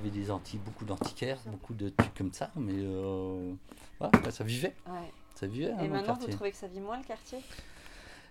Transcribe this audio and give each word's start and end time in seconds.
Il 0.00 0.06
y 0.06 0.10
avait 0.10 0.16
des 0.20 0.30
anti, 0.30 0.58
beaucoup 0.58 0.84
d'antiquaires, 0.84 1.38
beaucoup 1.46 1.74
de 1.74 1.88
trucs 1.88 2.14
comme 2.14 2.32
ça, 2.32 2.52
mais 2.54 2.72
euh, 2.76 3.52
voilà, 3.98 4.30
ça 4.30 4.44
vivait. 4.44 4.76
Ouais. 4.86 5.12
Ça 5.34 5.48
vivait. 5.48 5.72
hein, 5.72 5.78
Et 5.82 5.88
maintenant, 5.88 6.14
vous 6.14 6.28
trouvez 6.28 6.52
que 6.52 6.56
ça 6.56 6.68
vit 6.68 6.78
moins 6.78 6.98
le 6.98 7.04
quartier? 7.04 7.40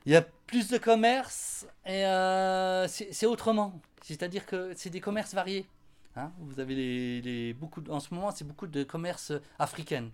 Il 0.05 0.13
y 0.13 0.15
a 0.15 0.21
plus 0.21 0.69
de 0.69 0.77
commerces 0.77 1.67
et 1.85 2.05
euh, 2.05 2.87
c'est 2.87 3.25
autrement. 3.25 3.81
C'est-à-dire 4.01 4.45
que 4.45 4.71
c'est 4.77 4.89
des 4.89 5.01
commerces 5.01 5.33
variés. 5.33 5.65
hein. 6.15 6.31
Vous 6.39 6.61
avez 6.61 6.73
les, 6.75 7.21
les- 7.21 7.53
beaucoup 7.53 7.83
en 7.89 7.99
ce 7.99 8.13
moment, 8.13 8.31
c'est 8.31 8.45
beaucoup 8.47 8.67
de 8.67 8.83
commerces 8.85 9.33
africains. 9.59 10.09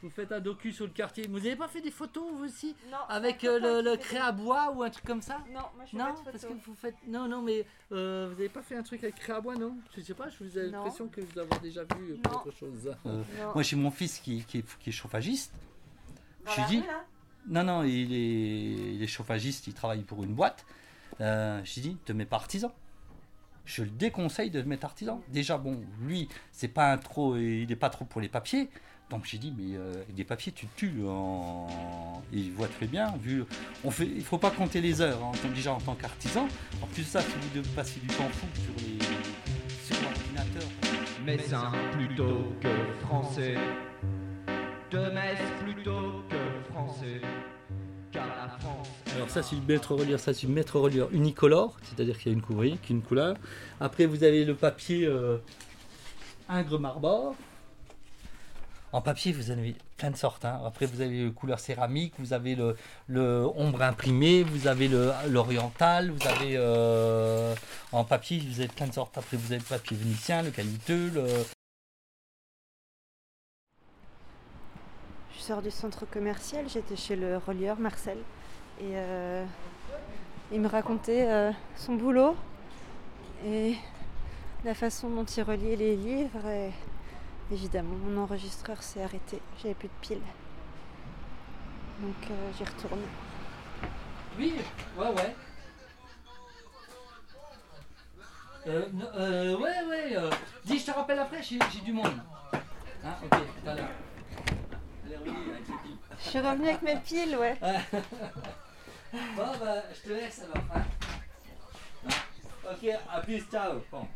Vous 0.00 0.10
faites 0.10 0.30
un 0.30 0.38
docu 0.40 0.72
sur 0.72 0.84
le 0.86 0.92
quartier. 0.92 1.26
Vous 1.26 1.38
n'avez 1.38 1.56
pas 1.56 1.66
fait 1.66 1.80
des 1.80 1.90
photos 1.90 2.22
vous 2.32 2.44
aussi 2.44 2.76
Non. 2.90 2.98
avec 3.08 3.42
euh, 3.42 3.58
le, 3.58 3.90
le 3.90 3.96
créa 3.96 4.30
bois 4.30 4.70
ou 4.72 4.84
un 4.84 4.90
truc 4.90 5.04
comme 5.04 5.22
ça 5.22 5.38
Non, 5.52 5.60
moi 5.74 5.84
je 5.86 5.90
fais 5.90 5.96
Non, 5.96 6.04
pas 6.04 6.20
de 6.20 6.30
parce 6.30 6.44
que 6.44 6.52
vous 6.64 6.74
faites. 6.76 6.94
Non, 7.08 7.26
non, 7.26 7.42
mais 7.42 7.66
euh, 7.90 8.26
vous 8.30 8.34
n'avez 8.36 8.48
pas 8.48 8.62
fait 8.62 8.76
un 8.76 8.82
truc 8.84 9.02
avec 9.02 9.16
créa 9.16 9.40
bois, 9.40 9.56
non 9.56 9.76
Je 9.96 10.00
sais 10.00 10.14
pas. 10.14 10.28
Je 10.28 10.44
vous 10.44 10.56
ai 10.58 10.68
l'impression 10.70 11.08
que 11.08 11.20
vous 11.20 11.38
avez 11.40 11.58
déjà 11.60 11.82
vu 11.82 12.16
Non. 12.24 12.30
autre 12.30 12.50
chose. 12.52 12.94
Non. 13.04 13.24
moi, 13.54 13.62
j'ai 13.62 13.74
mon 13.76 13.90
fils 13.90 14.20
qui, 14.20 14.44
qui 14.44 14.58
est, 14.58 14.78
qui 14.78 14.90
est 14.90 14.92
chauffagiste. 14.92 15.52
Dans 16.46 16.52
je 16.52 16.60
lui 16.60 16.66
dis- 16.68 16.80
rue, 16.80 16.86
là 16.86 17.04
Non, 17.48 17.64
non, 17.64 17.82
il 17.82 18.12
est, 18.12 18.94
il 18.94 19.02
est 19.02 19.06
chauffagiste, 19.08 19.66
il 19.66 19.74
travaille 19.74 20.02
pour 20.04 20.22
une 20.22 20.32
boîte. 20.34 20.64
Euh, 21.20 21.60
je 21.64 21.74
lui 21.74 21.80
dis, 21.82 21.96
te 22.04 22.12
mets 22.12 22.24
pas 22.24 22.36
artisan. 22.36 22.72
Je 23.68 23.82
le 23.82 23.90
déconseille 23.90 24.48
de 24.50 24.62
mettre 24.62 24.86
artisan. 24.86 25.20
Déjà, 25.28 25.58
bon, 25.58 25.78
lui, 26.00 26.26
c'est 26.52 26.68
pas 26.68 26.90
un 26.90 26.96
trop, 26.96 27.36
il 27.36 27.66
n'est 27.68 27.76
pas 27.76 27.90
trop 27.90 28.06
pour 28.06 28.22
les 28.22 28.28
papiers. 28.28 28.70
Donc 29.10 29.26
j'ai 29.26 29.36
dit, 29.36 29.54
mais 29.56 29.76
euh, 29.76 29.92
des 30.08 30.24
papiers, 30.24 30.52
tu 30.52 30.66
tues. 30.74 31.02
Il 32.32 32.52
voit 32.52 32.68
très 32.68 32.86
bien. 32.86 33.14
Vu, 33.20 33.44
on 33.84 33.90
fait, 33.90 34.06
il 34.06 34.24
faut 34.24 34.38
pas 34.38 34.50
compter 34.50 34.80
les 34.80 35.02
heures. 35.02 35.22
hein, 35.22 35.32
déjà 35.54 35.74
en 35.74 35.80
tant 35.80 35.94
qu'artisan. 35.94 36.48
En 36.82 36.86
plus 36.86 37.02
de 37.02 37.08
ça, 37.08 37.20
si 37.20 37.28
vous 37.28 37.58
devez 37.58 37.68
passer 37.76 38.00
du 38.00 38.06
temps 38.06 38.28
fou 38.30 38.46
sur 38.54 38.72
les, 38.86 38.98
sur 39.84 40.02
l'ordinateur. 40.02 40.68
Messin 41.26 41.70
plutôt 41.92 42.54
que 42.62 43.04
français. 43.06 43.54
De 44.90 45.10
Metz 45.10 45.38
plutôt 45.62 46.24
que 46.30 46.72
français. 46.72 47.20
Ça 49.28 49.42
c'est 49.42 49.56
une 49.56 49.64
maître 49.66 49.94
reliure, 49.94 50.18
ça 50.18 50.32
c'est 50.32 50.44
une 50.44 50.54
maître 50.54 50.78
reliure 50.80 51.08
unicolore, 51.12 51.76
c'est-à-dire 51.82 52.18
qu'il 52.18 52.32
y 52.32 52.34
a 52.34 52.36
une 52.36 52.42
courrier, 52.42 52.78
une 52.88 53.02
couleur. 53.02 53.36
Après 53.78 54.06
vous 54.06 54.24
avez 54.24 54.44
le 54.44 54.54
papier 54.54 55.04
euh, 55.06 55.36
Ingres 56.48 56.80
Marbor. 56.80 57.34
En 58.90 59.02
papier 59.02 59.32
vous 59.32 59.50
avez 59.50 59.76
plein 59.98 60.10
de 60.10 60.16
sortes. 60.16 60.46
hein. 60.46 60.60
Après 60.64 60.86
vous 60.86 61.02
avez 61.02 61.24
le 61.24 61.30
couleur 61.30 61.60
céramique, 61.60 62.14
vous 62.18 62.32
avez 62.32 62.54
le, 62.54 62.74
le 63.06 63.46
ombre 63.54 63.82
imprimé, 63.82 64.42
vous 64.42 64.66
avez 64.66 64.88
l'oriental, 65.28 66.10
vous 66.10 66.26
avez 66.26 66.54
euh, 66.56 67.54
en 67.92 68.04
papier 68.04 68.40
vous 68.40 68.60
avez 68.60 68.68
plein 68.68 68.86
de 68.86 68.94
sortes. 68.94 69.18
Après 69.18 69.36
vous 69.36 69.52
avez 69.52 69.58
le 69.60 69.64
papier 69.68 69.94
vénitien, 69.96 70.42
le 70.42 70.50
caliceux, 70.50 71.10
le, 71.14 71.26
Je 75.36 75.40
sors 75.42 75.62
du 75.62 75.70
centre 75.70 76.06
commercial, 76.10 76.64
j'étais 76.68 76.96
chez 76.96 77.14
le 77.16 77.36
relieur 77.38 77.78
Marcel. 77.78 78.18
Et 78.80 78.92
euh, 78.94 79.44
il 80.52 80.60
me 80.60 80.68
racontait 80.68 81.26
euh, 81.28 81.50
son 81.76 81.94
boulot 81.94 82.36
et 83.44 83.74
la 84.64 84.74
façon 84.74 85.10
dont 85.10 85.24
il 85.24 85.42
reliait 85.42 85.76
les 85.76 85.96
livres. 85.96 86.46
Et 86.46 86.70
évidemment, 87.52 87.96
mon 87.96 88.22
enregistreur 88.22 88.82
s'est 88.82 89.02
arrêté, 89.02 89.40
j'avais 89.60 89.74
plus 89.74 89.88
de 89.88 89.92
piles. 90.00 90.22
Donc 92.00 92.30
euh, 92.30 92.50
j'y 92.56 92.64
retourne. 92.64 93.00
Oui, 94.38 94.54
ouais, 94.96 95.08
ouais. 95.08 95.34
Euh, 98.68 99.56
ouais, 99.56 99.84
ouais. 99.88 100.16
euh, 100.16 100.30
dis, 100.64 100.78
je 100.78 100.86
te 100.86 100.90
rappelle 100.90 101.18
après, 101.18 101.42
j'ai 101.42 101.58
du 101.84 101.92
monde. 101.92 102.06
Hein, 103.04 103.14
ok, 103.24 103.30
tout 103.30 103.70
à 103.70 103.74
l'heure. 103.74 103.88
Je 106.20 106.28
suis 106.28 106.38
revenue 106.40 106.68
avec 106.68 106.82
mes 106.82 106.96
piles, 106.96 107.36
ouais. 107.36 107.58
Bon, 109.12 109.52
bah, 109.58 109.82
je 109.94 110.08
te 110.08 110.12
laisse 110.12 110.42
alors. 110.42 110.64
Hein. 110.74 110.82
Ok, 112.70 112.90
à 113.10 113.20
plus, 113.20 113.42
ciao. 113.50 113.80
Bon. 113.90 114.06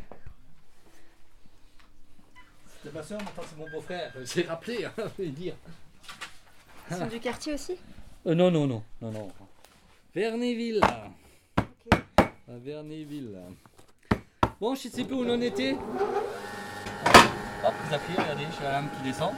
C'était 2.76 2.94
pas 2.94 3.02
sûr, 3.02 3.16
maintenant 3.16 3.42
c'est 3.48 3.56
mon 3.58 3.70
beau-frère. 3.70 4.12
J'ai 4.24 4.42
rappelé, 4.42 4.84
hein, 4.84 4.92
je 4.96 5.22
vais 5.22 5.28
dire. 5.30 5.54
Ils 6.90 6.96
sont 6.96 7.06
du 7.06 7.20
quartier 7.20 7.54
aussi? 7.54 7.78
Euh, 8.26 8.34
non, 8.34 8.50
non, 8.50 8.66
non, 8.66 8.82
non, 9.00 9.10
non. 9.10 9.32
Vernéville. 10.14 10.80
Ok. 11.58 11.98
À 12.26 12.58
Vernéville. 12.58 13.38
Bon, 14.60 14.74
je 14.74 14.88
sais 14.88 15.04
plus 15.04 15.14
où 15.14 15.24
on 15.24 15.30
en 15.30 15.40
était. 15.40 15.72
Hop, 17.64 17.74
vous 17.84 17.94
appuyez, 17.94 18.18
regardez, 18.20 18.44
je 18.44 18.52
suis 18.52 18.64
la 18.64 18.72
lame 18.72 18.90
qui 18.96 19.02
descend. 19.04 19.32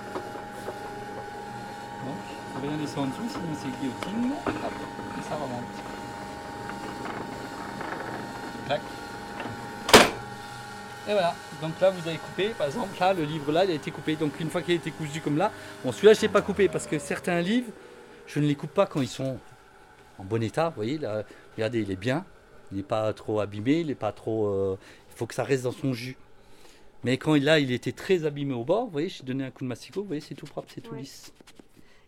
Donc, 2.04 2.16
faut 2.54 2.60
rien 2.66 2.76
laisser 2.76 2.98
en 2.98 3.06
dessous, 3.06 3.28
sinon 3.28 3.54
c'est 3.60 3.68
guillotine. 3.80 4.32
Hop, 4.46 4.72
et 5.18 5.22
ça 5.22 5.34
remonte. 5.34 5.64
Clac. 8.66 8.80
Et 11.06 11.12
voilà. 11.12 11.34
Donc 11.60 11.78
là, 11.80 11.90
vous 11.90 12.08
avez 12.08 12.16
coupé, 12.18 12.48
par 12.50 12.66
exemple, 12.66 12.96
là, 12.98 13.12
le 13.12 13.24
livre 13.24 13.52
là, 13.52 13.64
il 13.64 13.70
a 13.70 13.74
été 13.74 13.90
coupé. 13.90 14.16
Donc 14.16 14.38
une 14.40 14.48
fois 14.50 14.62
qu'il 14.62 14.72
a 14.72 14.76
été 14.76 14.90
cousu 14.90 15.20
comme 15.20 15.36
là, 15.36 15.50
bon, 15.84 15.92
celui-là, 15.92 16.14
je 16.14 16.22
l'ai 16.22 16.28
pas 16.28 16.42
coupé 16.42 16.68
parce 16.68 16.86
que 16.86 16.98
certains 16.98 17.40
livres, 17.40 17.70
je 18.26 18.40
ne 18.40 18.46
les 18.46 18.54
coupe 18.54 18.72
pas 18.72 18.86
quand 18.86 19.02
ils 19.02 19.08
sont 19.08 19.38
en 20.18 20.24
bon 20.24 20.42
état. 20.42 20.70
Vous 20.70 20.76
voyez, 20.76 20.98
là, 20.98 21.22
regardez, 21.56 21.82
il 21.82 21.90
est 21.90 21.96
bien. 21.96 22.24
Il 22.72 22.78
n'est 22.78 22.82
pas 22.82 23.12
trop 23.12 23.40
abîmé, 23.40 23.80
il 23.80 23.88
n'est 23.88 23.94
pas 23.94 24.12
trop. 24.12 24.46
euh, 24.46 24.78
il 25.12 25.16
faut 25.16 25.26
que 25.26 25.34
ça 25.34 25.44
reste 25.44 25.64
dans 25.64 25.72
son 25.72 25.92
jus. 25.92 26.16
Mais 27.04 27.18
quand 27.18 27.34
il, 27.34 27.44
là, 27.44 27.58
il 27.58 27.70
était 27.70 27.92
très 27.92 28.24
abîmé 28.24 28.54
au 28.54 28.64
bord, 28.64 28.86
vous 28.86 28.90
voyez, 28.92 29.10
j'ai 29.10 29.22
donné 29.24 29.44
un 29.44 29.50
coup 29.50 29.62
de 29.62 29.68
massicot, 29.68 30.00
vous 30.00 30.06
voyez, 30.06 30.22
c'est 30.22 30.34
tout 30.34 30.46
propre, 30.46 30.68
c'est 30.74 30.80
tout 30.80 30.92
Ouais. 30.92 31.00
lisse. 31.00 31.32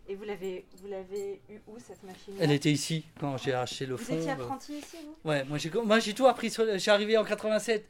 Et 0.09 0.15
vous 0.15 0.23
l'avez, 0.23 0.65
vous 0.81 0.87
l'avez 0.87 1.41
eu 1.49 1.59
où 1.67 1.77
cette 1.79 2.01
machine 2.03 2.33
Elle 2.39 2.51
était 2.51 2.71
ici 2.71 3.05
quand 3.19 3.37
j'ai 3.37 3.53
arraché 3.53 3.85
le 3.85 3.95
Vous 3.95 4.03
fond. 4.05 4.15
étiez 4.15 4.29
euh, 4.29 4.33
apprenti 4.33 4.77
ici, 4.77 4.97
vous? 5.05 5.29
Ouais, 5.29 5.43
moi 5.45 5.57
j'ai, 5.57 5.69
moi 5.69 5.99
j'ai 5.99 6.13
tout 6.13 6.27
appris. 6.27 6.49
Sur, 6.49 6.65
j'ai 6.77 6.91
arrivé 6.91 7.17
en 7.17 7.25
87 7.25 7.85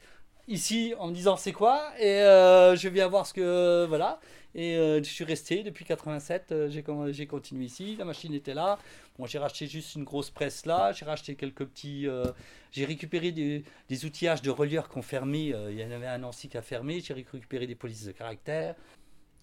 ici 0.48 0.94
en 0.98 1.08
me 1.08 1.14
disant 1.14 1.36
c'est 1.36 1.52
quoi? 1.52 1.92
Et 2.00 2.22
euh, 2.22 2.74
je 2.74 2.88
viens 2.88 3.06
voir 3.06 3.26
ce 3.26 3.34
que 3.34 3.86
voilà 3.86 4.18
et 4.54 4.76
euh, 4.76 4.98
je 5.02 5.08
suis 5.08 5.24
resté 5.24 5.62
depuis 5.62 5.84
87. 5.84 6.52
euh, 6.52 6.68
j'ai, 7.12 7.26
continué 7.26 7.66
ici. 7.66 7.96
La 7.96 8.04
machine 8.04 8.32
était 8.34 8.54
là. 8.54 8.78
Bon, 9.18 9.26
j'ai 9.26 9.38
racheté 9.38 9.66
juste 9.66 9.94
une 9.94 10.04
grosse 10.04 10.30
presse 10.30 10.64
là. 10.66 10.92
J'ai 10.92 11.04
racheté 11.04 11.34
quelques 11.34 11.64
petits. 11.66 12.06
euh, 12.06 12.24
j'ai 12.72 12.84
récupéré 12.84 13.30
des, 13.30 13.62
des 13.88 14.04
outillages 14.04 14.42
de 14.42 14.50
relieurs 14.50 14.88
qui 14.88 14.98
ont 14.98 15.02
fermé. 15.02 15.54
il 15.70 15.78
y 15.78 15.84
en 15.84 15.90
avait 15.90 16.06
un 16.06 16.18
Nancy 16.18 16.48
qui 16.48 16.56
a 16.56 16.62
fermé. 16.62 17.00
J'ai 17.00 17.14
récupéré 17.14 17.66
des 17.66 17.74
polices 17.74 18.04
de 18.06 18.12
caractère. 18.12 18.74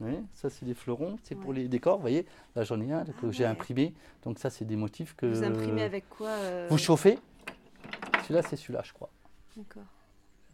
Ouais, 0.02 0.22
ça 0.34 0.50
c'est 0.50 0.66
des 0.66 0.74
fleurons, 0.74 1.18
c'est 1.24 1.36
pour 1.36 1.54
les 1.54 1.68
décors, 1.70 1.96
vous 1.96 2.02
voyez. 2.02 2.26
Là 2.56 2.64
j'en 2.66 2.82
ai 2.82 2.92
un 2.92 3.06
que 3.06 3.12
Ah 3.24 3.32
j'ai 3.32 3.44
ouais. 3.46 3.50
imprimé. 3.50 3.94
Donc 4.24 4.40
ça 4.40 4.50
c'est 4.50 4.66
des 4.66 4.76
motifs 4.76 5.16
que. 5.16 5.26
Vous 5.26 5.44
imprimez 5.44 5.84
avec 5.84 6.10
quoi 6.10 6.28
euh, 6.30 6.68
Vous 6.70 6.78
chauffez. 6.78 7.18
Celui-là 8.24 8.42
c'est 8.42 8.58
celui-là 8.58 8.82
je 8.84 8.92
crois. 8.94 9.10
D'accord. 9.56 9.84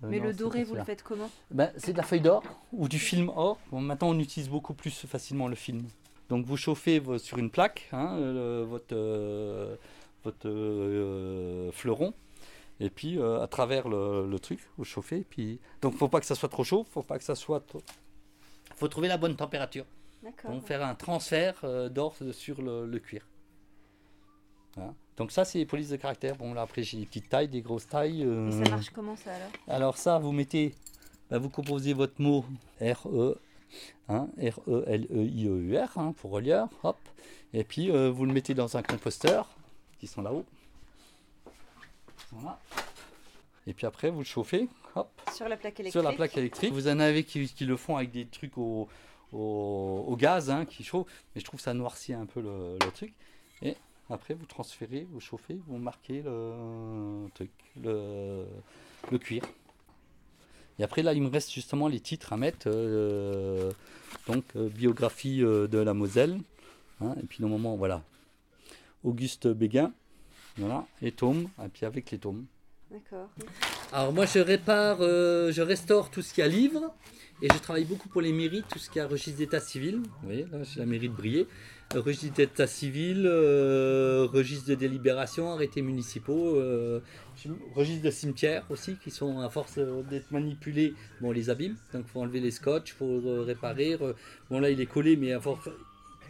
Euh, 0.04 0.08
Mais 0.10 0.20
non, 0.20 0.26
le 0.28 0.34
doré, 0.34 0.64
vous 0.64 0.76
le 0.76 0.84
faites 0.84 1.02
comment 1.04 1.30
Ben, 1.52 1.72
C'est 1.78 1.94
de 1.94 1.98
la 1.98 2.04
feuille 2.04 2.22
d'or 2.22 2.44
ou 2.72 2.88
du 2.88 3.00
film 3.00 3.30
or. 3.36 3.60
Bon, 3.72 3.82
maintenant, 3.82 4.10
on 4.10 4.20
utilise 4.20 4.50
beaucoup 4.50 4.74
plus 4.74 5.06
facilement 5.06 5.48
le 5.48 5.56
film. 5.56 5.84
Donc, 6.30 6.46
vous 6.46 6.58
chauffez 6.58 7.02
sur 7.20 7.38
une 7.38 7.52
plaque 7.52 7.88
hein, 7.92 8.16
euh, 8.18 8.66
votre, 8.68 8.96
euh, 8.96 9.76
votre 10.24 11.72
fleuron. 11.72 12.14
Et 12.80 12.90
puis, 12.90 13.22
à 13.22 13.46
travers 13.48 13.90
le, 13.90 14.28
le 14.28 14.40
truc, 14.40 14.60
vous 14.78 14.84
chauffez. 14.86 15.20
et 15.20 15.24
Puis... 15.24 15.60
Donc, 15.84 15.96
faut 15.96 16.08
pas 16.08 16.20
que 16.20 16.26
ça 16.26 16.34
soit 16.34 16.50
trop 16.50 16.64
chaud. 16.64 16.84
faut 16.92 17.04
pas 17.04 17.20
que 17.20 17.24
ça 17.24 17.36
soit 17.36 17.60
trop... 17.60 17.82
faut 18.82 18.88
trouver 18.88 19.08
la 19.08 19.18
bonne 19.18 19.36
température. 19.36 19.86
Donc, 20.44 20.66
faire 20.66 20.84
un 20.84 20.96
transfert 20.96 21.56
euh, 21.64 21.88
d'or 21.88 22.16
sur 22.32 22.62
le, 22.62 22.88
le 22.88 23.00
cuir. 23.00 23.28
Voilà. 24.76 24.94
Donc, 25.18 25.32
ça, 25.32 25.46
c'est 25.46 25.60
les 25.60 25.68
polices 25.68 25.90
de 25.90 25.98
caractère. 25.98 26.36
Bon, 26.36 26.54
là, 26.56 26.62
après, 26.64 26.82
j'ai 26.82 26.98
des 26.98 27.06
petites 27.06 27.30
tailles, 27.30 27.48
des 27.48 27.62
grosses 27.62 27.88
tailles. 27.88 28.24
Et 28.24 28.26
euh, 28.26 28.64
ça 28.64 28.72
marche 28.72 28.90
comment 28.90 29.16
ça 29.16 29.34
alors? 29.36 29.50
Alors 29.68 29.98
ça, 29.98 30.18
vous 30.18 30.32
mettez, 30.32 30.74
bah, 31.30 31.38
vous 31.38 31.50
composez 31.50 31.94
votre 31.94 32.20
mot 32.20 32.44
R-E, 32.82 33.38
hein, 34.10 34.28
R-E-L-E-I-E-U-R, 34.40 35.98
hein, 35.98 36.14
pour 36.18 36.32
relieur, 36.32 36.70
hop, 36.84 36.98
et 37.54 37.64
puis 37.64 37.92
euh, 37.92 38.10
vous 38.10 38.26
le 38.26 38.34
mettez 38.34 38.56
dans 38.56 38.78
un 38.78 38.82
composteur, 38.82 39.48
qui 40.00 40.08
sont 40.08 40.24
là-haut. 40.24 40.46
Ils 41.46 42.30
sont 42.30 42.42
là. 42.44 42.60
Et 43.68 43.74
puis 43.74 43.86
après, 43.86 44.10
vous 44.10 44.20
le 44.20 44.26
chauffez, 44.26 44.68
hop, 44.96 45.10
Sur 45.34 45.48
la 45.48 45.56
plaque 45.58 45.80
électrique 45.80 45.92
sur 45.92 46.04
la 46.04 46.16
plaque 46.16 46.36
électrique. 46.38 46.74
Vous 46.74 46.88
en 46.88 47.00
avez 47.00 47.24
qui, 47.24 47.48
qui 47.48 47.66
le 47.66 47.78
font 47.78 47.96
avec 47.96 48.12
des 48.12 48.26
trucs 48.26 48.58
au, 48.58 48.88
au, 49.32 50.06
au 50.08 50.16
gaz, 50.16 50.50
hein, 50.50 50.66
qui 50.66 50.84
chauffent, 50.84 51.08
mais 51.36 51.42
je 51.42 51.46
trouve 51.46 51.60
que 51.60 51.64
ça 51.64 51.74
noircit 51.74 52.14
un 52.14 52.26
peu 52.26 52.42
le, 52.42 52.74
le 52.84 52.92
truc. 52.92 53.14
Et 53.62 53.76
après, 54.10 54.34
vous 54.34 54.46
transférez, 54.46 55.08
vous 55.12 55.20
chauffez, 55.20 55.60
vous 55.68 55.78
marquez 55.78 56.22
le 56.24 57.28
truc, 57.36 57.52
le, 57.82 58.46
le 59.12 59.18
cuir. 59.20 59.44
Et 60.80 60.84
après, 60.84 61.04
là, 61.04 61.14
il 61.14 61.22
me 61.22 61.30
reste 61.30 61.52
justement 61.52 61.88
les 61.88 62.00
titres 62.00 62.34
à 62.34 62.38
mettre. 62.38 62.68
euh, 62.68 63.72
donc, 64.28 64.44
euh, 64.56 64.70
biographie 64.70 65.44
euh, 65.44 65.68
de 65.68 65.78
la 65.78 65.94
Moselle. 65.94 66.40
hein, 67.02 67.14
et 67.22 67.26
puis, 67.28 67.38
normalement, 67.42 67.70
moment, 67.70 67.78
voilà. 67.78 68.04
Auguste 69.04 69.48
Béguin. 69.48 69.94
Voilà. 70.58 70.88
Et 71.04 71.12
tomes. 71.12 71.50
Et 71.64 71.68
puis, 71.70 71.86
avec 71.86 72.10
les 72.10 72.18
tomes. 72.18 72.46
D'accord. 72.92 73.30
Alors 73.94 74.12
moi 74.12 74.26
je 74.26 74.40
répare, 74.40 74.98
euh, 75.00 75.52
je 75.52 75.62
restaure 75.62 76.12
tout 76.12 76.22
ce 76.22 76.34
qui 76.34 76.42
a 76.42 76.48
livre 76.48 76.94
et 77.42 77.48
je 77.48 77.58
travaille 77.58 77.86
beaucoup 77.86 78.10
pour 78.10 78.20
les 78.20 78.34
mairies, 78.34 78.64
tout 78.70 78.80
ce 78.80 78.90
qui 78.90 79.00
a 79.00 79.08
registre 79.08 79.38
d'état 79.38 79.62
civil. 79.62 80.00
Vous 80.00 80.28
voyez, 80.28 80.46
là 80.52 80.60
j'ai 80.64 80.82
la 80.82 80.86
mairie 80.86 81.08
de 81.08 81.14
Briey. 81.14 81.48
Registre 81.96 82.36
d'état 82.36 82.68
civil, 82.68 83.24
euh, 83.26 84.28
registre 84.32 84.70
de 84.70 84.76
délibération, 84.76 85.52
arrêtés 85.52 85.82
municipaux, 85.82 86.56
euh, 86.56 87.00
registre 87.76 88.04
de 88.04 88.12
cimetière 88.12 88.66
aussi 88.70 88.96
qui 89.02 89.12
sont 89.12 89.40
à 89.40 89.50
force 89.50 89.78
euh, 89.78 90.02
d'être 90.10 90.32
manipulés, 90.32 90.94
bon 91.20 91.30
on 91.30 91.32
les 91.32 91.50
abîme, 91.50 91.76
donc 91.94 92.08
faut 92.08 92.22
enlever 92.22 92.40
les 92.40 92.52
scotch, 92.52 92.94
faut 92.94 93.06
euh, 93.06 93.44
réparer. 93.46 93.98
bon 94.50 94.60
là 94.60 94.70
il 94.70 94.80
est 94.80 94.86
collé 94.86 95.18
mais 95.18 95.34
à 95.34 95.40
force, 95.42 95.68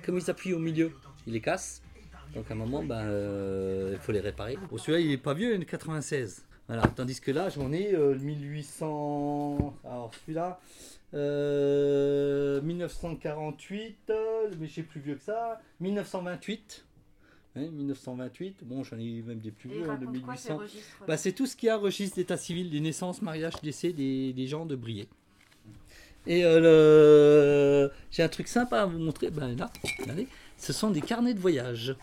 comme 0.03 0.17
il 0.17 0.21
s'appuie 0.23 0.53
au 0.53 0.59
milieu, 0.59 0.91
il 1.27 1.33
les 1.33 1.41
casse. 1.41 1.81
Donc 2.35 2.49
à 2.49 2.53
un 2.53 2.57
moment, 2.57 2.83
ben, 2.83 3.01
euh, 3.01 3.91
il 3.93 3.99
faut 3.99 4.11
les 4.11 4.19
réparer. 4.19 4.57
Bon, 4.69 4.77
celui-là, 4.77 4.99
il 4.99 5.11
est 5.11 5.17
pas 5.17 5.33
vieux, 5.33 5.49
il 5.49 5.55
est 5.55 5.59
de 5.59 5.63
96. 5.65 6.45
Voilà. 6.71 6.87
Tandis 6.95 7.19
que 7.19 7.31
là, 7.31 7.49
j'en 7.49 7.73
ai 7.73 7.93
euh, 7.93 8.15
1800. 8.17 9.73
Alors 9.83 10.11
celui-là, 10.21 10.57
euh, 11.13 12.61
1948, 12.61 13.97
euh, 14.09 14.49
mais 14.59 14.67
j'ai 14.67 14.83
plus 14.83 15.01
vieux 15.01 15.15
que 15.15 15.23
ça. 15.23 15.59
1928. 15.81 16.85
Hein, 17.57 17.67
1928. 17.73 18.63
Bon, 18.63 18.83
j'en 18.85 18.97
ai 18.97 19.21
même 19.21 19.39
des 19.39 19.51
plus 19.51 19.69
vieux, 19.69 19.89
hein, 19.89 19.97
de 19.99 20.05
1800. 20.05 20.59
Bah, 21.07 21.17
c'est 21.17 21.33
tout 21.33 21.45
ce 21.45 21.57
qui 21.57 21.67
a 21.67 21.75
registre 21.75 22.15
d'état 22.15 22.37
civil, 22.37 22.69
des 22.69 22.79
naissances, 22.79 23.21
mariages, 23.21 23.55
décès 23.61 23.91
des, 23.91 24.31
des 24.31 24.47
gens 24.47 24.65
de 24.65 24.77
Briey. 24.77 25.07
Et 26.27 26.45
euh, 26.45 26.59
le- 27.87 27.91
j'ai 28.11 28.23
un 28.23 28.29
truc 28.29 28.47
sympa 28.47 28.81
à 28.81 28.85
vous 28.85 28.99
montrer. 28.99 29.29
Ben 29.31 29.57
là, 29.57 29.69
regardez, 29.99 30.27
ce 30.57 30.71
sont 30.71 30.89
des 30.91 31.01
carnets 31.01 31.33
de 31.33 31.39
voyage. 31.39 31.95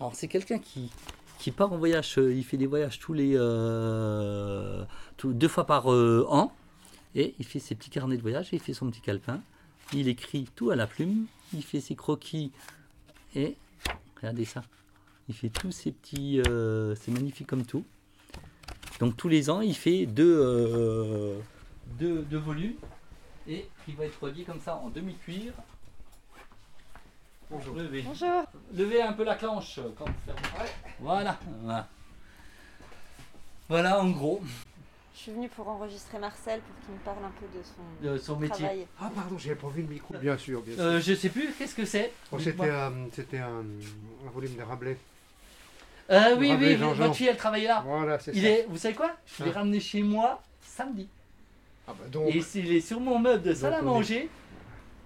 Alors 0.00 0.14
c'est 0.14 0.28
quelqu'un 0.28 0.58
qui, 0.58 0.90
qui 1.38 1.50
part 1.50 1.72
en 1.72 1.78
voyage, 1.78 2.18
euh, 2.18 2.32
il 2.32 2.44
fait 2.44 2.56
des 2.56 2.66
voyages 2.66 2.98
tous 2.98 3.12
les 3.12 3.32
euh, 3.34 4.84
deux 5.24 5.48
fois 5.48 5.66
par 5.66 5.92
euh, 5.92 6.26
an, 6.28 6.52
et 7.14 7.34
il 7.38 7.44
fait 7.44 7.58
ses 7.58 7.74
petits 7.74 7.90
carnets 7.90 8.16
de 8.16 8.22
voyage, 8.22 8.48
il 8.52 8.60
fait 8.60 8.74
son 8.74 8.90
petit 8.90 9.00
calepin, 9.00 9.40
il 9.92 10.08
écrit 10.08 10.48
tout 10.54 10.70
à 10.70 10.76
la 10.76 10.86
plume, 10.86 11.26
il 11.54 11.62
fait 11.62 11.80
ses 11.80 11.94
croquis, 11.94 12.52
et 13.34 13.56
regardez 14.16 14.44
ça, 14.44 14.62
il 15.28 15.34
fait 15.34 15.48
tous 15.50 15.72
ces 15.72 15.92
petits, 15.92 16.40
c'est 16.42 17.10
magnifique 17.10 17.46
comme 17.46 17.64
tout. 17.64 17.84
Donc 19.00 19.16
tous 19.16 19.28
les 19.28 19.50
ans, 19.50 19.60
il 19.60 19.76
fait 19.76 20.06
deux, 20.06 21.38
deux, 21.98 22.22
deux 22.22 22.38
volumes, 22.38 22.76
et 23.48 23.68
il 23.88 23.96
va 23.96 24.04
être 24.04 24.22
relié 24.22 24.44
comme 24.44 24.60
ça 24.60 24.76
en 24.76 24.90
demi-cuir. 24.90 25.52
Bonjour. 27.50 27.76
Levez. 27.76 28.02
Bonjour. 28.02 28.44
Levez 28.74 29.02
un 29.02 29.12
peu 29.12 29.24
la 29.24 29.36
clanche 29.36 29.78
quand 29.96 30.04
vous 30.06 30.12
fermez. 30.24 30.68
Voilà. 31.00 31.38
voilà. 31.62 31.88
Voilà 33.68 34.00
en 34.00 34.10
gros 34.10 34.40
Je 35.14 35.18
suis 35.20 35.32
venue 35.32 35.48
pour 35.48 35.68
enregistrer 35.68 36.18
Marcel 36.18 36.60
pour 36.60 36.84
qu'il 36.84 36.94
me 36.94 37.00
parle 37.00 37.24
un 37.24 37.32
peu 37.40 37.46
de 37.58 37.62
son 37.64 38.06
euh, 38.08 38.18
son 38.18 38.36
métier. 38.36 38.64
travail. 38.64 38.86
Ah 39.00 39.10
pardon, 39.14 39.38
j'avais 39.38 39.54
pas 39.56 39.68
vu 39.68 39.82
le 39.82 39.88
micro. 39.88 40.14
Bien 40.18 40.36
sûr, 40.36 40.60
bien 40.62 40.74
sûr. 40.74 40.84
Euh, 40.84 41.00
je 41.00 41.14
sais 41.14 41.28
plus, 41.28 41.52
qu'est-ce 41.56 41.74
que 41.74 41.84
c'est 41.84 42.12
Dites-moi. 42.32 42.40
c'était 42.42 42.70
euh, 42.70 42.90
c'était 43.12 43.38
un, 43.38 43.64
un 44.26 44.30
volume 44.32 44.54
de 44.56 44.62
Rabelais. 44.62 44.96
Euh, 46.10 46.36
oui, 46.38 46.50
Rabelais, 46.52 46.74
oui, 46.74 46.78
Jean-Jean. 46.78 47.02
votre 47.04 47.14
fille 47.16 47.26
elle 47.28 47.36
travaillait 47.36 47.68
là. 47.68 47.82
Voilà, 47.86 48.18
c'est 48.18 48.32
Il 48.34 48.42
ça. 48.42 48.48
est, 48.48 48.66
vous 48.68 48.76
savez 48.78 48.94
quoi? 48.94 49.12
Je 49.38 49.44
l'ai 49.44 49.50
Ah. 49.54 49.58
ramené 49.58 49.80
chez 49.80 50.02
moi 50.02 50.42
samedi. 50.62 51.08
Ah 51.88 51.92
bah 51.98 52.06
donc, 52.10 52.28
Et 52.34 52.42
il 52.56 52.72
est 52.72 52.80
sur 52.80 52.98
mon 53.00 53.18
meuble 53.20 53.42
de 53.42 53.54
salle 53.54 53.74
à 53.74 53.78
est- 53.78 53.82
manger. 53.82 54.28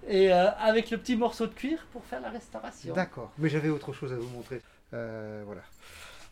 Et 0.07 0.31
euh, 0.33 0.49
avec 0.57 0.89
le 0.91 0.97
petit 0.97 1.15
morceau 1.15 1.47
de 1.47 1.53
cuir 1.53 1.79
pour 1.93 2.03
faire 2.05 2.21
la 2.21 2.29
restauration. 2.29 2.93
d'accord. 2.93 3.31
Mais 3.37 3.49
j'avais 3.49 3.69
autre 3.69 3.93
chose 3.93 4.11
à 4.13 4.15
vous 4.17 4.29
montrer. 4.29 4.61
Euh, 4.93 5.43
voilà. 5.45 5.61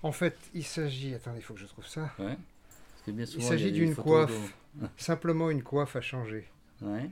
En 0.04 0.12
fait, 0.12 0.38
il 0.54 0.64
s'agit. 0.64 1.14
Attendez, 1.14 1.40
il 1.40 1.44
faut 1.44 1.54
que 1.54 1.60
je 1.60 1.66
trouve 1.66 1.86
ça. 1.86 2.10
Ouais. 2.20 2.36
Parce 2.38 3.06
que 3.06 3.12
bien 3.12 3.26
souvent, 3.26 3.48
s'agit 3.48 3.66
a 3.68 3.72
des 3.72 3.74
d'une 3.74 3.96
coiffe. 3.96 4.32
de- 4.76 4.88
Simplement 4.98 5.50
une 5.50 5.64
coiffe 5.64 5.96
à 5.96 6.02
changer. 6.02 6.48
Ouais. 6.82 7.10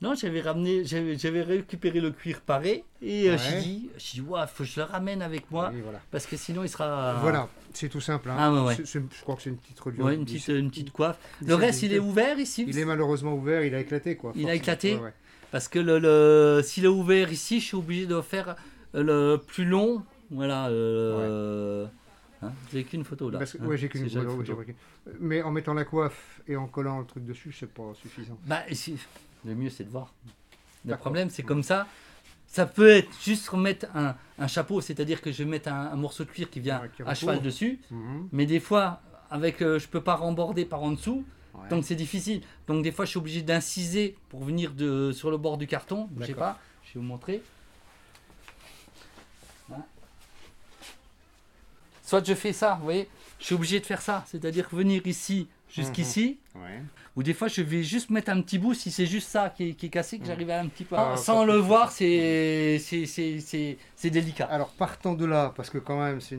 Non, 0.00 0.14
j'avais 0.14 0.40
ramené, 0.42 0.84
j'avais, 0.84 1.42
récupéré 1.42 2.00
le 2.00 2.10
cuir 2.10 2.40
paré 2.42 2.84
et 3.00 3.28
euh, 3.28 3.32
Ouais. 3.32 3.38
j'ai 3.38 3.60
dit, 3.60 3.90
j'ai 3.96 4.20
dit, 4.20 4.26
Ouah, 4.28 4.46
faut 4.46 4.64
que 4.64 4.68
je 4.68 4.80
le 4.80 4.84
ramène 4.84 5.22
avec 5.22 5.50
moi 5.50 5.70
Oui, 5.72 5.80
voilà. 5.82 6.00
parce 6.10 6.26
que 6.26 6.36
sinon 6.36 6.62
il 6.64 6.68
sera. 6.68 7.14
Voilà, 7.22 7.48
c'est 7.72 7.88
tout 7.88 8.00
simple. 8.00 8.28
hein. 8.28 8.36
Ah, 8.38 8.52
ouais, 8.52 8.60
ouais. 8.60 8.76
Je 8.84 8.98
crois 9.22 9.36
que 9.36 9.42
c'est 9.42 9.50
une 9.50 9.56
petite 9.56 9.80
reliure. 9.80 10.04
Ouais, 10.06 10.14
une 10.16 10.22
Il 10.22 10.24
petite, 10.26 10.48
une 10.48 10.68
petite 10.68 10.90
coiffe. 10.92 11.16
il 11.40 11.46
Le 11.48 11.54
reste, 11.54 11.82
il 11.84 11.92
est 11.94 12.00
ouvert 12.00 12.38
ici. 12.38 12.64
Il 12.68 12.78
est 12.78 12.84
malheureusement 12.84 13.34
ouvert, 13.34 13.64
il 13.64 13.74
a 13.74 13.80
éclaté 13.80 14.16
quoi. 14.16 14.32
Il 14.34 14.48
a 14.50 14.54
éclaté 14.54 14.96
Ouais, 14.96 15.00
ouais. 15.02 15.12
Parce 15.54 15.68
que 15.68 15.78
le, 15.78 16.00
le- 16.00 16.62
s'il 16.64 16.84
est 16.84 16.88
ouvert 16.88 17.30
ici, 17.32 17.60
je 17.60 17.66
suis 17.66 17.76
obligé 17.76 18.06
de 18.06 18.20
faire 18.22 18.56
le 18.92 19.36
plus 19.36 19.64
long. 19.64 20.02
Voilà. 20.28 20.66
euh, 20.66 21.86
hein, 22.42 22.50
avez 22.72 22.82
qu'une 22.82 23.04
photo 23.04 23.30
là. 23.30 23.38
Parce 23.38 23.52
que- 23.52 23.62
hein, 23.62 23.66
ouais, 23.66 23.76
j'ai 23.78 23.88
qu'une 23.88 24.10
photo. 24.10 24.42
j'ai 24.44 24.74
Mais 25.20 25.42
en 25.42 25.52
mettant 25.52 25.72
la 25.72 25.84
coiffe 25.84 26.40
et 26.48 26.56
en 26.56 26.66
collant 26.66 26.98
le 26.98 27.06
truc 27.06 27.24
dessus, 27.24 27.52
c'est 27.56 27.72
pas 27.72 27.92
suffisant. 27.94 28.36
Bah, 28.44 28.62
ici, 28.68 28.96
le 29.44 29.54
mieux 29.54 29.70
c'est 29.70 29.84
de 29.84 29.90
voir. 29.90 30.12
Le 30.84 30.96
problème, 30.96 31.30
c'est 31.30 31.44
comme 31.44 31.62
ça. 31.62 31.86
Ça 32.48 32.66
peut 32.66 32.88
être 32.90 33.10
juste 33.22 33.48
remettre 33.48 33.86
un, 33.94 34.16
un 34.40 34.46
chapeau, 34.48 34.80
c'est-à-dire 34.80 35.20
que 35.22 35.30
je 35.30 35.44
vais 35.44 35.48
mettre 35.48 35.68
un, 35.68 35.92
un 35.92 35.96
morceau 35.96 36.24
de 36.24 36.30
cuir 36.30 36.50
qui 36.50 36.58
vient 36.58 36.80
Ouais, 36.80 36.90
qui 36.96 37.02
à 37.04 37.14
cheval 37.14 37.40
dessus. 37.40 37.78
Mhm. 37.92 38.28
Mais 38.32 38.46
des 38.46 38.58
fois, 38.58 39.00
avec, 39.30 39.62
euh, 39.62 39.78
je 39.78 39.86
peux 39.86 40.00
pas 40.00 40.16
remborder 40.16 40.64
par 40.64 40.82
en 40.82 40.90
dessous, 40.90 41.24
Ouais. 41.54 41.68
donc 41.68 41.84
c'est 41.84 41.94
difficile. 41.94 42.42
Donc 42.66 42.82
des 42.82 42.90
fois, 42.92 43.04
je 43.04 43.10
suis 43.10 43.18
obligé 43.18 43.42
d'inciser 43.42 44.16
pour 44.28 44.42
venir 44.44 44.72
de, 44.72 45.12
sur 45.12 45.30
le 45.30 45.36
bord 45.38 45.56
du 45.58 45.66
carton. 45.66 46.08
Je 46.20 46.24
sais 46.26 46.34
pas, 46.34 46.58
je 46.84 46.94
vais 46.94 47.00
vous 47.00 47.06
montrer. 47.06 47.42
Hein. 49.72 49.82
Soit 52.02 52.26
je 52.26 52.34
fais 52.34 52.52
ça, 52.52 52.74
vous 52.78 52.84
voyez, 52.84 53.08
je 53.38 53.46
suis 53.46 53.54
obligé 53.54 53.80
de 53.80 53.86
faire 53.86 54.02
ça, 54.02 54.24
c'est-à-dire 54.26 54.68
venir 54.70 55.06
ici 55.06 55.48
jusqu'ici, 55.70 56.38
Ouais. 56.54 56.82
ou 57.16 57.22
des 57.24 57.34
fois 57.34 57.48
je 57.48 57.60
vais 57.62 57.82
juste 57.82 58.10
mettre 58.10 58.30
un 58.30 58.40
petit 58.42 58.58
bout 58.58 58.74
si 58.74 58.92
c'est 58.92 59.06
juste 59.06 59.28
ça 59.28 59.50
qui 59.50 59.70
est, 59.70 59.74
qui 59.74 59.86
est 59.86 59.88
cassé, 59.88 60.18
que 60.18 60.26
j'arrive 60.26 60.50
à 60.50 60.60
un 60.60 60.68
petit 60.68 60.84
peu. 60.84 60.94
Ah, 60.96 61.16
Sans 61.16 61.44
le 61.44 61.56
voir, 61.56 61.90
c'est 61.90 62.78
c'est- 62.78 63.06
c'est- 63.06 63.40
c'est- 63.40 63.78
c'est 63.96 64.10
délicat. 64.10 64.44
Alors 64.46 64.68
partant 64.70 65.14
de 65.14 65.24
là, 65.24 65.52
parce 65.56 65.70
que 65.70 65.78
quand 65.78 65.98
même 66.00 66.20
c'est 66.20 66.38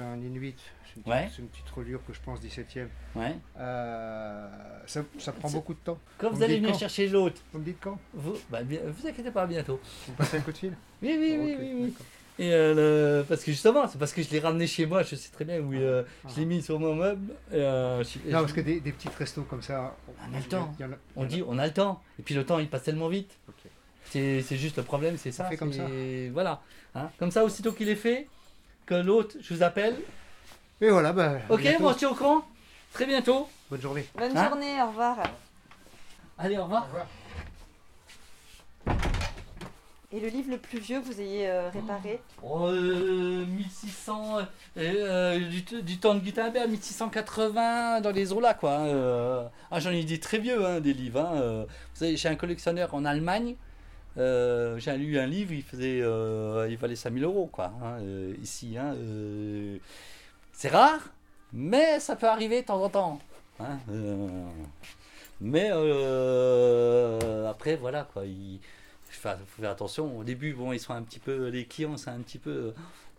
un 0.00 0.20
Inuit, 0.20 0.56
c'est 0.96 1.00
une, 1.00 1.02
petite- 1.02 1.06
Ouais. 1.24 1.30
c'est 1.34 1.42
une 1.42 1.48
petite 1.48 1.68
reliure 1.70 2.00
que 2.06 2.12
je 2.12 2.20
pense 2.20 2.40
17e, 2.40 2.88
Ouais. 3.14 3.34
euh, 3.58 4.48
ça, 4.86 5.02
ça 5.18 5.32
prend 5.32 5.50
beaucoup 5.50 5.74
de 5.74 5.78
temps. 5.78 5.98
Quand 6.18 6.30
Vous 6.30 6.42
allez 6.42 6.56
venir 6.56 6.72
quand 6.72 6.78
chercher 6.78 7.08
l'autre, 7.08 7.40
Vous 7.52 7.58
me 7.58 7.64
dites 7.64 7.78
quand 7.80 7.98
vous, 8.14 8.34
bah, 8.50 8.60
vous 8.64 9.06
inquiétez 9.06 9.30
pas, 9.30 9.46
bientôt. 9.46 9.80
Vous 10.06 10.14
passez 10.14 10.38
un 10.38 10.40
coup 10.40 10.52
de 10.52 10.58
fil 10.58 10.72
Oui, 11.02 11.16
oui, 11.18 11.36
oui, 11.38 11.52
Ok, 11.54 11.58
oui, 11.60 11.72
oui. 11.74 11.82
d'accord. 11.90 12.06
Et 12.38 12.52
euh, 12.52 12.74
le- 13.20 13.24
parce 13.24 13.42
que 13.42 13.50
justement, 13.50 13.88
c'est 13.88 13.96
parce 13.98 14.12
que 14.12 14.22
je 14.22 14.28
l'ai 14.30 14.40
ramené 14.40 14.66
chez 14.66 14.84
moi, 14.84 15.02
je 15.02 15.16
sais 15.16 15.30
très 15.30 15.46
bien 15.46 15.58
où 15.60 15.72
euh, 15.72 16.02
je 16.28 16.36
l'ai 16.40 16.44
mis 16.44 16.62
sur 16.62 16.78
mon 16.78 16.94
meuble. 16.94 17.32
et, 17.50 17.54
euh, 17.56 18.04
je- 18.04 18.18
Non, 18.18 18.24
je- 18.26 18.30
parce 18.42 18.52
que 18.52 18.60
des, 18.60 18.80
des 18.80 18.92
petites 18.92 19.14
restos 19.14 19.42
comme 19.44 19.62
ça, 19.62 19.96
Ah, 20.20 20.24
mais 20.30 20.38
le 20.38 20.44
temps. 20.44 20.70
a- 20.80 20.84
on 21.16 21.22
a- 21.22 21.26
dit 21.26 21.42
on 21.46 21.58
a 21.58 21.66
le 21.66 21.72
temps, 21.72 22.02
et 22.18 22.22
puis 22.22 22.34
le 22.34 22.44
temps 22.44 22.58
il 22.58 22.68
passe 22.68 22.82
tellement 22.84 23.08
vite. 23.08 23.32
C'est 24.08 24.42
juste 24.56 24.76
le 24.76 24.82
problème, 24.82 25.16
c'est 25.18 25.32
ça. 25.32 25.44
fait 25.46 25.56
comme 25.56 25.72
c'est- 25.72 26.28
Voilà. 26.30 26.62
Hein. 26.94 27.10
Comme 27.18 27.30
ça, 27.30 27.44
aussitôt 27.44 27.72
qu'il 27.72 27.88
est 27.88 27.96
fait, 27.96 28.28
que 28.86 28.94
l'autre, 28.94 29.36
je 29.40 29.52
vous 29.54 29.62
appelle. 29.62 29.96
Et 30.80 30.90
voilà, 30.90 31.12
bah, 31.12 31.38
Ok, 31.48 31.60
bientôt. 31.62 31.82
moi 31.82 31.92
je 31.92 31.98
suis 31.98 32.06
au 32.06 32.14
courant. 32.14 32.42
Très 32.92 33.06
bientôt. 33.06 33.48
bonne 33.70 33.80
journée. 33.80 34.06
Bonne 34.14 34.36
Hein 34.36 34.48
journée, 34.48 34.82
au 34.82 34.86
revoir. 34.88 35.18
Allez, 36.38 36.58
au 36.58 36.64
revoir. 36.64 36.82
Au 36.84 36.86
revoir. 36.86 37.06
Et 40.12 40.20
le 40.20 40.28
livre 40.28 40.50
le 40.52 40.58
plus 40.58 40.78
vieux 40.78 41.00
que 41.00 41.06
vous 41.06 41.20
ayez 41.20 41.48
euh, 41.48 41.68
réparé? 41.70 42.20
Oh, 42.42 42.66
euh, 42.68 43.44
1600, 43.46 44.38
euh, 44.38 44.42
euh, 44.78 45.38
du, 45.48 45.64
t- 45.64 45.82
du 45.82 45.98
temps 45.98 46.14
de 46.14 46.20
Gutenberg, 46.20 46.70
1680, 46.70 48.00
dans 48.02 48.12
les 48.12 48.32
eaux-là, 48.32 48.54
quoi. 48.54 48.76
hein, 48.76 48.86
euh. 48.86 49.48
Ah, 49.70 49.80
j'en 49.80 49.90
ai 49.90 50.04
des 50.04 50.20
très 50.20 50.38
vieux, 50.38 50.64
hein, 50.64 50.80
des 50.80 50.92
livres. 50.94 51.20
hein, 51.20 51.32
euh. 51.40 51.64
Vous 51.64 51.98
savez, 51.98 52.16
j'ai 52.16 52.28
un 52.28 52.36
collectionneur 52.36 52.94
en 52.94 53.04
Allemagne. 53.04 53.56
euh, 54.16 54.78
j'ai 54.78 54.96
lu 54.96 55.18
un 55.18 55.26
livre, 55.26 55.52
il 55.52 55.62
faisait, 55.64 56.00
euh, 56.02 56.68
il 56.70 56.76
valait 56.78 56.96
5000 56.96 57.24
euros, 57.24 57.48
quoi. 57.52 57.72
hein, 57.82 57.98
euh, 58.00 58.34
ici, 58.40 58.76
hein, 58.78 58.94
euh. 58.94 59.78
C'est 60.58 60.68
rare, 60.70 61.00
mais 61.52 62.00
ça 62.00 62.16
peut 62.16 62.26
arriver 62.28 62.62
de 62.62 62.66
temps 62.66 62.82
en 62.82 62.88
temps. 62.88 63.20
hein, 63.60 63.78
euh. 63.90 64.46
mais 65.40 65.68
euh, 65.70 67.46
après, 67.48 67.76
voilà, 67.76 68.04
quoi. 68.12 68.24
il- 68.24 68.58
faut 69.10 69.36
faire 69.60 69.70
attention. 69.70 70.18
Au 70.18 70.24
début, 70.24 70.52
bon, 70.52 70.72
ils 70.72 70.78
sont 70.80 70.92
un 70.92 71.02
petit 71.02 71.18
peu, 71.18 71.48
les 71.48 71.64
clients, 71.64 71.96
c'est 71.96 72.10
un 72.10 72.20
petit 72.20 72.38
peu, 72.38 72.74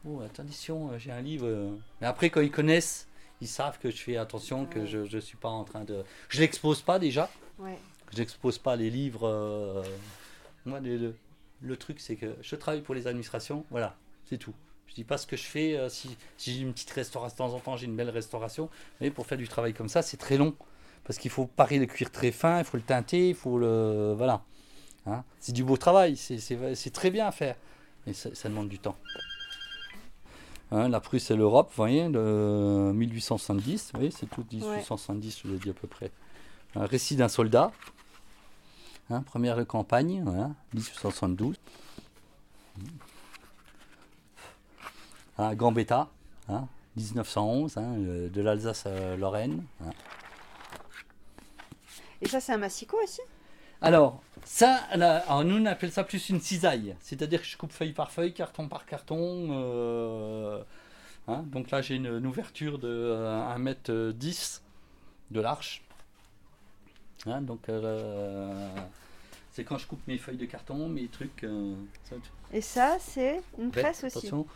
oh, 0.07 0.21
attention, 0.21 0.91
j'ai 0.97 1.11
un 1.11 1.21
livre. 1.21 1.47
euh. 1.47 1.69
Mais 2.01 2.07
après, 2.07 2.29
quand 2.29 2.41
ils 2.41 2.51
connaissent, 2.51 3.07
ils 3.41 3.47
savent 3.47 3.77
que 3.79 3.89
je 3.91 3.97
fais 3.97 4.15
attention, 4.17 4.65
que 4.65 4.85
je 4.85 4.99
ne 4.99 5.19
suis 5.21 5.37
pas 5.37 5.49
en 5.49 5.63
train 5.63 5.83
de. 5.83 6.03
Je 6.29 6.39
l'expose 6.39 6.81
pas 6.81 6.99
déjà. 6.99 7.29
Ouais. 7.59 7.77
Je 8.13 8.17
n'expose 8.19 8.57
pas 8.59 8.75
les 8.75 8.89
livres. 8.89 9.27
euh, 9.27 9.83
Moi, 10.65 10.79
le, 10.79 10.97
le- 10.97 11.15
le 11.61 11.77
truc, 11.77 11.99
c'est 11.99 12.15
que 12.15 12.35
je 12.41 12.55
travaille 12.55 12.81
pour 12.81 12.93
les 12.95 13.07
administrations. 13.07 13.65
Voilà, 13.71 13.95
c'est 14.25 14.37
tout. 14.37 14.53
Je 14.87 14.93
dis 14.95 15.03
pas 15.03 15.17
ce 15.17 15.27
que 15.27 15.35
je 15.37 15.43
fais. 15.43 15.77
euh, 15.77 15.89
si 15.89 16.15
si 16.37 16.53
j'ai 16.53 16.61
une 16.61 16.73
petite 16.73 16.89
restauration 16.91 17.33
de 17.45 17.51
temps 17.51 17.55
en 17.55 17.59
temps, 17.59 17.77
j'ai 17.77 17.85
une 17.85 17.95
belle 17.95 18.09
restauration. 18.09 18.69
Mais 19.01 19.11
pour 19.11 19.25
faire 19.27 19.37
du 19.37 19.47
travail 19.47 19.73
comme 19.73 19.89
ça, 19.89 20.01
c'est 20.01 20.17
très 20.17 20.37
long. 20.37 20.55
Parce 21.03 21.19
qu'il 21.19 21.31
faut 21.31 21.45
parer 21.45 21.77
le 21.79 21.85
cuir 21.85 22.11
très 22.11 22.31
fin, 22.31 22.59
il 22.59 22.65
faut 22.65 22.77
le 22.77 22.83
teinter, 22.83 23.29
il 23.29 23.35
faut 23.35 23.57
le. 23.57 24.13
Voilà. 24.17 24.41
Hein 25.05 25.23
c'est 25.39 25.53
du 25.53 25.63
beau 25.63 25.77
travail, 25.77 26.17
c'est- 26.17 26.91
très 26.93 27.11
bien 27.11 27.27
à 27.27 27.31
faire. 27.31 27.55
Mais 28.05 28.13
ça, 28.13 28.33
ça 28.35 28.49
demande 28.49 28.67
du 28.69 28.79
temps. 28.79 28.97
Hein, 30.71 30.89
la 30.89 30.99
Prusse 30.99 31.31
et 31.31 31.35
l'Europe, 31.37 31.69
vous 31.69 31.75
voyez, 31.77 32.09
de 32.09 32.91
1870, 32.93 33.91
vous 33.93 33.99
voyez, 33.99 34.11
c'est 34.11 34.25
tout 34.25 34.43
1870, 34.51 35.39
je 35.45 35.47
l'ai 35.51 35.57
dit 35.59 35.69
à 35.69 35.73
peu 35.73 35.87
près. 35.87 36.11
Un 36.75 36.85
récit 36.85 37.15
d'un 37.15 37.29
soldat, 37.29 37.71
hein, 39.09 39.21
première 39.21 39.55
de 39.55 39.63
campagne, 39.63 40.23
voilà, 40.25 40.49
1872. 40.73 41.55
Un 45.37 45.53
Gambetta, 45.55 46.09
hein, 46.49 46.67
1911, 46.95 47.77
hein, 47.77 47.93
de 47.97 48.41
l'Alsace 48.41 48.85
à 48.87 49.15
Lorraine. 49.15 49.63
hein. 49.85 49.91
Et 52.21 52.27
ça, 52.27 52.39
c'est 52.39 52.53
un 52.53 52.57
massicot 52.57 52.97
aussi? 53.03 53.21
Alors, 53.81 54.21
ça, 54.43 54.81
là, 54.95 55.17
alors 55.27 55.43
nous 55.43 55.57
on 55.57 55.65
appelle 55.67 55.91
ça 55.91 56.03
plus 56.03 56.29
une 56.29 56.41
cisaille. 56.41 56.95
C'est-à-dire 56.99 57.39
que 57.41 57.47
je 57.47 57.55
coupe 57.57 57.71
feuille 57.71 57.93
par 57.93 58.11
feuille, 58.11 58.33
carton 58.33 58.67
par 58.67 58.87
carton. 58.87 59.49
euh, 59.51 60.63
hein, 61.27 61.43
donc 61.47 61.69
là, 61.69 61.83
j'ai 61.83 61.95
une, 61.95 62.07
une 62.07 62.25
ouverture 62.25 62.79
de 62.79 62.87
euh, 62.89 63.55
1m10 63.55 64.61
de 65.29 65.39
l'arche. 65.41 65.83
Hein, 67.27 67.41
donc, 67.41 67.69
euh, 67.69 68.69
c'est 69.51 69.63
quand 69.63 69.77
je 69.77 69.85
coupe 69.85 70.01
mes 70.07 70.17
feuilles 70.17 70.37
de 70.37 70.45
carton, 70.45 70.89
mes 70.89 71.07
trucs. 71.07 71.43
euh, 71.43 71.75
ça, 72.09 72.15
tu- 72.15 72.57
Et 72.57 72.61
ça, 72.61 72.97
c'est 72.99 73.41
une 73.59 73.69
presse 73.69 74.03
aussi? 74.03 74.17
attention. 74.17 74.47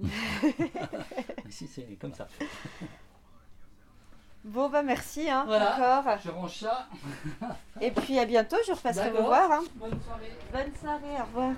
Ici, 1.48 1.66
c'est 1.72 1.82
comme 2.00 2.14
ça. 2.14 2.26
Bon, 4.42 4.70
bah 4.70 4.82
merci 4.82 5.28
hein, 5.28 5.44
Voilà. 5.46 5.74
encore. 6.00 6.16
Je 6.24 6.30
range 6.30 6.60
ça. 6.60 6.86
Et 7.82 7.90
puis 7.90 8.18
à 8.18 8.24
bientôt, 8.24 8.56
je 8.66 8.72
repasserai 8.72 9.10
vous 9.10 9.22
voir. 9.24 9.52
hein. 9.52 9.60
Bonne 9.74 10.00
soirée. 10.00 10.32
Bonne 10.50 10.74
soirée, 10.80 11.20
au 11.20 11.24
revoir. 11.26 11.52